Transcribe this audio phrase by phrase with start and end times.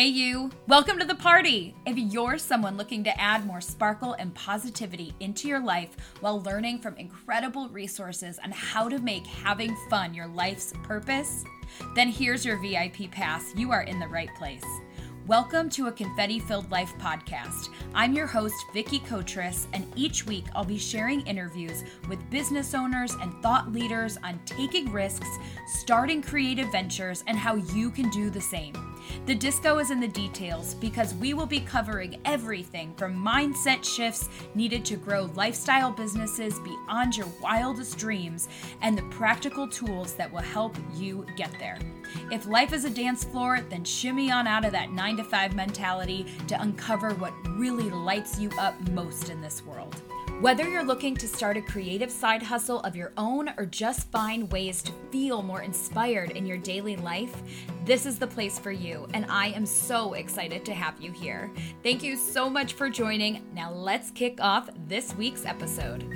[0.00, 0.50] Hey, you.
[0.66, 1.74] Welcome to the party.
[1.84, 6.78] If you're someone looking to add more sparkle and positivity into your life while learning
[6.78, 11.44] from incredible resources on how to make having fun your life's purpose,
[11.94, 13.52] then here's your VIP pass.
[13.54, 14.64] You are in the right place.
[15.30, 17.68] Welcome to a confetti filled life podcast.
[17.94, 23.14] I'm your host, Vicki Kotris, and each week I'll be sharing interviews with business owners
[23.14, 25.28] and thought leaders on taking risks,
[25.68, 28.74] starting creative ventures, and how you can do the same.
[29.26, 34.28] The disco is in the details because we will be covering everything from mindset shifts
[34.56, 38.48] needed to grow lifestyle businesses beyond your wildest dreams
[38.82, 41.78] and the practical tools that will help you get there.
[42.30, 45.54] If life is a dance floor, then shimmy on out of that 9 to 5
[45.54, 50.02] mentality to uncover what really lights you up most in this world.
[50.40, 54.50] Whether you're looking to start a creative side hustle of your own or just find
[54.50, 57.42] ways to feel more inspired in your daily life,
[57.84, 61.50] this is the place for you, and I am so excited to have you here.
[61.82, 63.44] Thank you so much for joining.
[63.54, 66.10] Now, let's kick off this week's episode.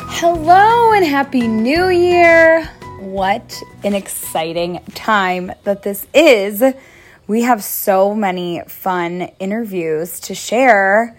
[0.00, 2.68] Hello, and Happy New Year!
[3.02, 6.62] What an exciting time that this is.
[7.26, 11.18] We have so many fun interviews to share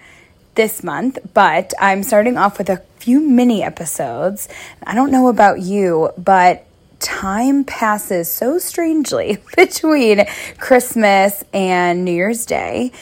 [0.55, 4.47] this month, but I'm starting off with a few mini episodes.
[4.81, 6.65] I don't know about you, but
[6.99, 10.25] time passes so strangely between
[10.59, 12.93] Christmas and New Year's Day.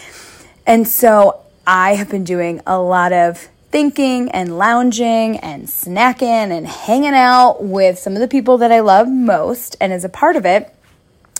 [0.65, 6.67] And so I have been doing a lot of thinking and lounging and snacking and
[6.67, 9.77] hanging out with some of the people that I love most.
[9.79, 10.73] And as a part of it,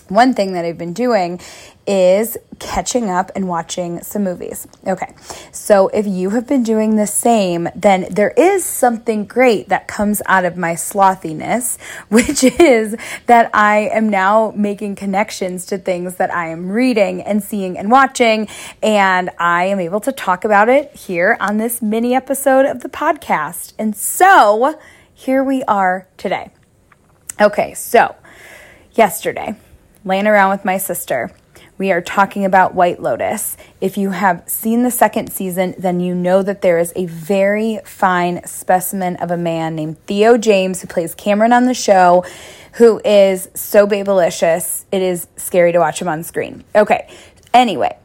[0.08, 1.40] one thing that I've been doing
[1.86, 4.68] is catching up and watching some movies.
[4.86, 5.14] Okay,
[5.50, 10.22] so if you have been doing the same, then there is something great that comes
[10.26, 11.78] out of my slothiness,
[12.08, 17.42] which is that I am now making connections to things that I am reading and
[17.42, 18.48] seeing and watching,
[18.82, 22.88] and I am able to talk about it here on this mini episode of the
[22.88, 23.72] podcast.
[23.78, 24.78] And so
[25.12, 26.50] here we are today.
[27.40, 28.14] Okay, so
[28.92, 29.56] yesterday,
[30.04, 31.30] laying around with my sister.
[31.78, 33.56] We are talking about White Lotus.
[33.80, 37.80] If you have seen the second season, then you know that there is a very
[37.84, 42.24] fine specimen of a man named Theo James who plays Cameron on the show,
[42.74, 44.84] who is so babylicious.
[44.92, 46.62] It is scary to watch him on screen.
[46.74, 47.08] Okay,
[47.52, 47.96] anyway,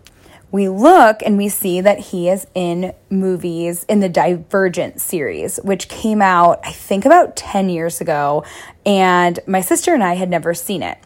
[0.49, 5.89] we look and we see that he is in movies in the Divergent series, which
[5.89, 8.45] came out, I think, about 10 years ago.
[8.85, 10.97] And my sister and I had never seen it.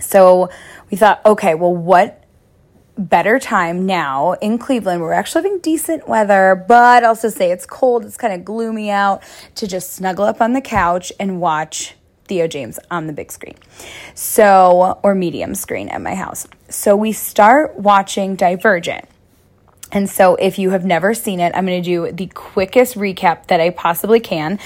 [0.00, 0.50] So
[0.90, 2.24] we thought, okay, well, what
[2.96, 5.00] better time now in Cleveland?
[5.00, 9.22] We're actually having decent weather, but also say it's cold, it's kind of gloomy out
[9.56, 11.94] to just snuggle up on the couch and watch
[12.28, 13.56] Theo James on the big screen.
[14.14, 16.46] So, or medium screen at my house.
[16.68, 19.06] So we start watching Divergent.
[19.90, 23.46] And so, if you have never seen it, I'm going to do the quickest recap
[23.46, 24.58] that I possibly can.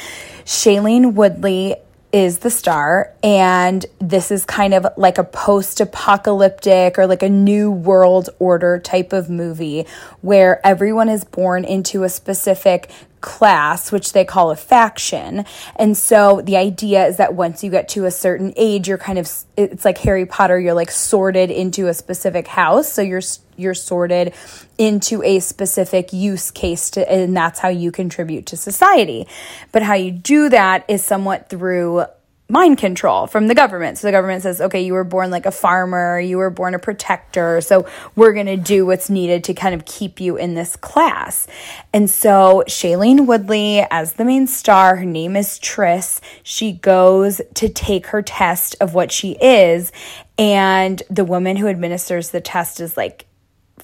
[0.44, 1.76] Shailene Woodley
[2.12, 7.70] is the star and this is kind of like a post-apocalyptic or like a new
[7.70, 9.86] world order type of movie
[10.20, 12.90] where everyone is born into a specific
[13.22, 15.46] class, which they call a faction.
[15.76, 19.18] And so the idea is that once you get to a certain age, you're kind
[19.18, 22.92] of, it's like Harry Potter, you're like sorted into a specific house.
[22.92, 23.22] So you're,
[23.62, 24.34] you're sorted
[24.76, 29.26] into a specific use case to, and that's how you contribute to society.
[29.70, 32.04] But how you do that is somewhat through
[32.52, 33.96] mind control from the government.
[33.96, 36.78] So the government says, okay, you were born like a farmer, you were born a
[36.78, 40.76] protector, so we're going to do what's needed to kind of keep you in this
[40.76, 41.46] class.
[41.94, 47.70] And so Shailene Woodley, as the main star, her name is Tris, she goes to
[47.70, 49.90] take her test of what she is.
[50.36, 53.24] And the woman who administers the test is like,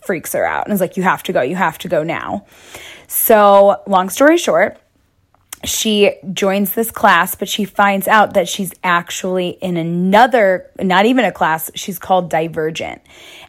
[0.04, 2.46] freaks her out and is like, you have to go, you have to go now.
[3.06, 4.78] So, long story short,
[5.64, 11.24] she joins this class, but she finds out that she's actually in another, not even
[11.24, 13.02] a class, she's called Divergent.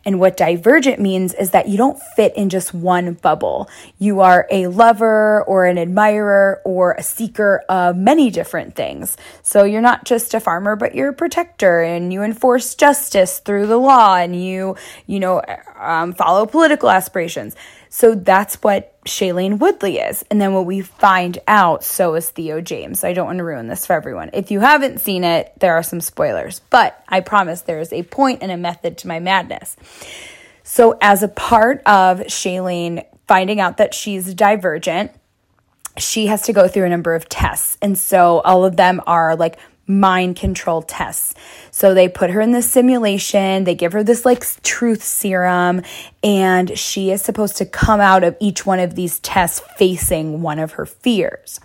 [0.05, 3.69] And what Divergent means is that you don't fit in just one bubble.
[3.99, 9.15] You are a lover or an admirer or a seeker of many different things.
[9.43, 13.67] So you're not just a farmer, but you're a protector and you enforce justice through
[13.67, 15.43] the law and you, you know,
[15.77, 17.55] um, follow political aspirations.
[17.89, 20.23] So that's what Shailene Woodley is.
[20.29, 23.03] And then what we find out, so is Theo James.
[23.03, 24.29] I don't want to ruin this for everyone.
[24.33, 28.03] If you haven't seen it, there are some spoilers, but I promise there is a
[28.03, 29.75] point and a method to my madness.
[30.63, 35.11] So, as a part of Shailene finding out that she's divergent,
[35.97, 37.77] she has to go through a number of tests.
[37.81, 39.59] And so all of them are like
[39.89, 41.33] mind control tests.
[41.71, 45.81] So they put her in this simulation, they give her this like truth serum,
[46.23, 50.59] and she is supposed to come out of each one of these tests facing one
[50.59, 51.59] of her fears.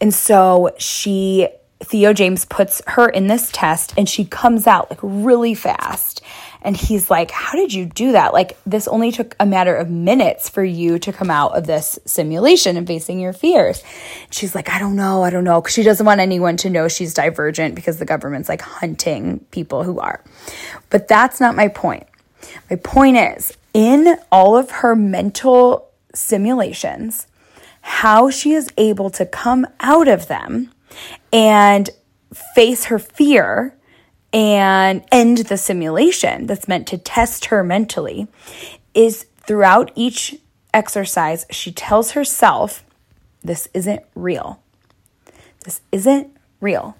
[0.00, 1.48] And so she
[1.80, 6.22] Theo James puts her in this test and she comes out like really fast.
[6.64, 8.32] And he's like, How did you do that?
[8.32, 11.98] Like, this only took a matter of minutes for you to come out of this
[12.06, 13.82] simulation and facing your fears.
[14.30, 15.22] She's like, I don't know.
[15.22, 15.60] I don't know.
[15.60, 19.84] Because she doesn't want anyone to know she's divergent because the government's like hunting people
[19.84, 20.24] who are.
[20.88, 22.06] But that's not my point.
[22.70, 27.26] My point is, in all of her mental simulations,
[27.82, 30.72] how she is able to come out of them
[31.32, 31.90] and
[32.54, 33.76] face her fear
[34.34, 38.26] and end the simulation that's meant to test her mentally
[38.92, 40.36] is throughout each
[40.74, 42.84] exercise, she tells herself,
[43.42, 44.60] This isn't real.
[45.64, 46.96] This isn't real.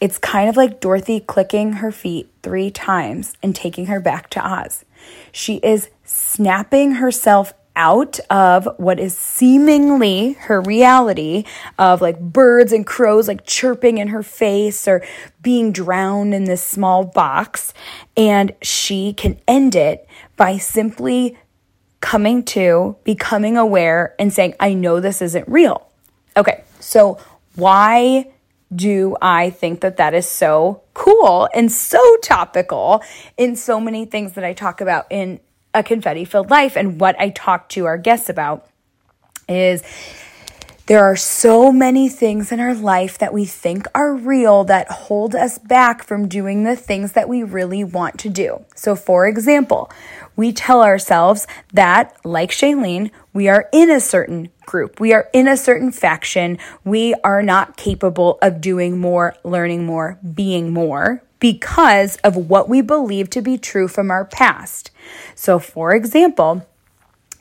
[0.00, 4.46] It's kind of like Dorothy clicking her feet three times and taking her back to
[4.46, 4.84] Oz.
[5.32, 11.44] She is snapping herself out of what is seemingly her reality
[11.78, 15.02] of like birds and crows like chirping in her face or
[15.40, 17.72] being drowned in this small box.
[18.16, 21.38] And she can end it by simply
[22.00, 25.88] coming to, becoming aware, and saying, I know this isn't real.
[26.36, 27.18] Okay, so
[27.54, 28.32] why
[28.74, 33.02] do I think that that is so cool and so topical
[33.36, 35.40] in so many things that I talk about in
[35.74, 36.76] a confetti filled life.
[36.76, 38.66] And what I talk to our guests about
[39.48, 39.82] is
[40.86, 45.34] there are so many things in our life that we think are real that hold
[45.34, 48.64] us back from doing the things that we really want to do.
[48.74, 49.90] So, for example,
[50.34, 55.46] we tell ourselves that, like Shailene, we are in a certain group, we are in
[55.46, 62.18] a certain faction, we are not capable of doing more, learning more, being more because
[62.18, 64.92] of what we believe to be true from our past.
[65.34, 66.64] So, for example,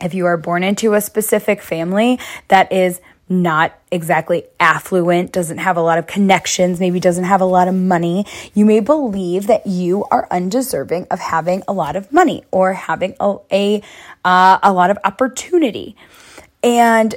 [0.01, 3.00] if you are born into a specific family that is
[3.30, 7.75] not exactly affluent, doesn't have a lot of connections, maybe doesn't have a lot of
[7.75, 8.25] money,
[8.56, 13.15] you may believe that you are undeserving of having a lot of money or having
[13.19, 13.83] a a,
[14.25, 15.95] uh, a lot of opportunity,
[16.63, 17.13] and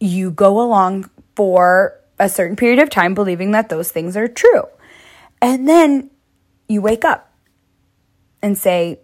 [0.00, 4.64] you go along for a certain period of time believing that those things are true.
[5.42, 6.10] And then
[6.68, 7.32] you wake up
[8.42, 9.00] and say,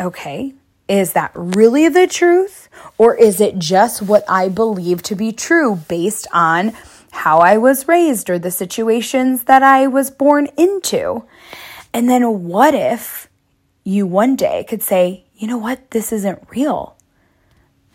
[0.00, 0.54] okay,
[0.88, 2.68] is that really the truth?
[2.98, 6.72] Or is it just what I believe to be true based on
[7.12, 11.24] how I was raised or the situations that I was born into?
[11.92, 13.28] And then what if
[13.84, 16.96] you one day could say, you know what, this isn't real?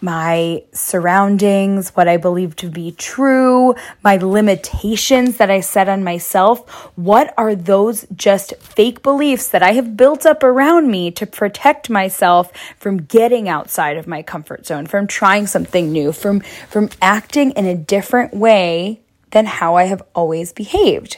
[0.02, 6.70] My surroundings, what I believe to be true, my limitations that I set on myself.
[6.98, 11.90] What are those just fake beliefs that I have built up around me to protect
[11.90, 17.52] myself from getting outside of my comfort zone, from trying something new, from, from acting
[17.52, 19.00] in a different way
[19.32, 21.18] than how I have always behaved?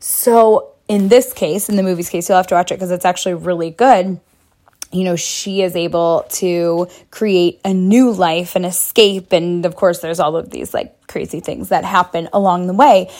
[0.00, 3.04] So, in this case, in the movie's case, you'll have to watch it because it's
[3.04, 4.20] actually really good
[4.92, 9.32] you know, she is able to create a new life and escape.
[9.32, 13.10] And of course, there's all of these like crazy things that happen along the way.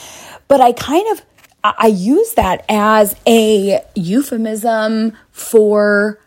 [0.49, 1.23] But I kind of,
[1.62, 6.19] I use that as a euphemism for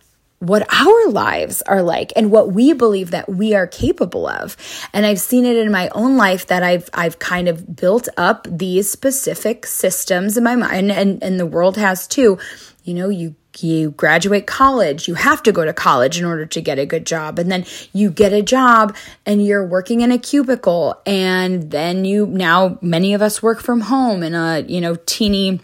[0.42, 4.58] what our lives are like and what we believe that we are capable of.
[4.92, 8.48] And I've seen it in my own life that I've I've kind of built up
[8.50, 12.40] these specific systems in my mind and, and the world has too.
[12.84, 16.62] You know, you you graduate college, you have to go to college in order to
[16.62, 17.38] get a good job.
[17.38, 21.02] And then you get a job and you're working in a cubicle.
[21.06, 25.60] And then you now, many of us work from home in a, you know, teeny,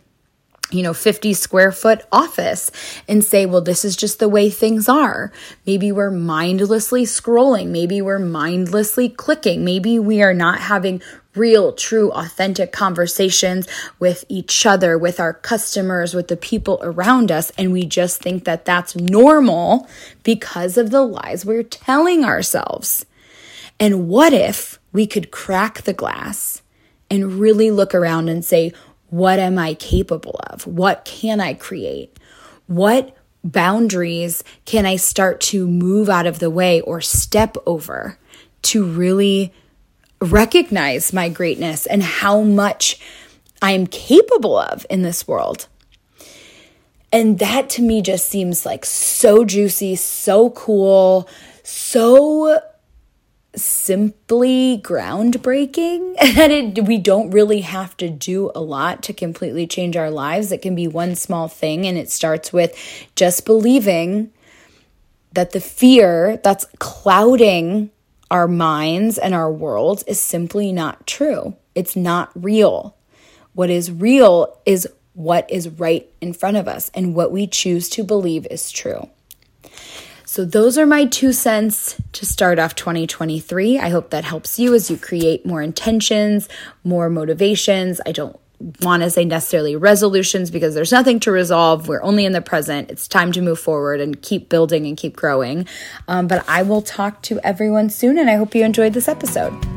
[0.71, 2.71] you know, 50 square foot office
[3.07, 5.31] and say, well, this is just the way things are.
[5.65, 7.67] Maybe we're mindlessly scrolling.
[7.67, 9.63] Maybe we're mindlessly clicking.
[9.63, 11.01] Maybe we are not having
[11.35, 13.67] real, true, authentic conversations
[13.99, 17.51] with each other, with our customers, with the people around us.
[17.57, 19.87] And we just think that that's normal
[20.23, 23.05] because of the lies we're telling ourselves.
[23.79, 26.61] And what if we could crack the glass
[27.09, 28.73] and really look around and say,
[29.09, 30.67] what am I capable of?
[30.67, 32.17] What can I create?
[32.67, 38.17] What boundaries can I start to move out of the way or step over
[38.63, 39.53] to really
[40.19, 42.99] recognize my greatness and how much
[43.61, 45.67] I am capable of in this world.
[47.11, 51.29] And that to me just seems like so juicy, so cool,
[51.63, 52.61] so
[53.57, 59.97] simply groundbreaking that it, we don't really have to do a lot to completely change
[59.97, 60.51] our lives.
[60.51, 62.75] It can be one small thing, and it starts with
[63.15, 64.31] just believing
[65.33, 67.91] that the fear that's clouding
[68.29, 71.55] our minds and our worlds is simply not true.
[71.75, 72.95] It's not real.
[73.53, 77.89] What is real is what is right in front of us and what we choose
[77.89, 79.09] to believe is true.
[80.29, 83.79] So, those are my two cents to start off 2023.
[83.79, 86.49] I hope that helps you as you create more intentions,
[86.83, 88.01] more motivations.
[88.05, 88.37] I don't
[88.81, 91.87] want to say necessarily resolutions because there's nothing to resolve.
[91.87, 92.91] We're only in the present.
[92.91, 95.65] It's time to move forward and keep building and keep growing.
[96.09, 99.76] Um, but I will talk to everyone soon, and I hope you enjoyed this episode.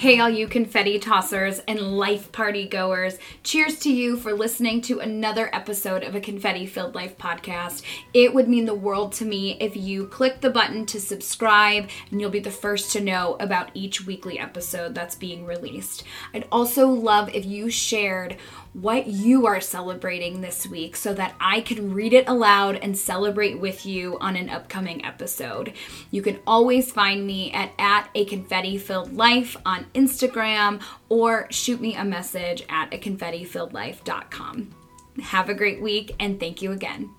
[0.00, 3.18] Hey, all you confetti tossers and life party goers.
[3.42, 7.82] Cheers to you for listening to another episode of a confetti filled life podcast.
[8.14, 12.18] It would mean the world to me if you click the button to subscribe and
[12.18, 16.04] you'll be the first to know about each weekly episode that's being released.
[16.32, 18.38] I'd also love if you shared
[18.72, 23.58] what you are celebrating this week so that I can read it aloud and celebrate
[23.58, 25.72] with you on an upcoming episode.
[26.10, 31.80] You can always find me at, at a confetti filled life on Instagram or shoot
[31.80, 34.74] me a message at a confetti filled life.com.
[35.22, 37.10] Have a great week and thank you again.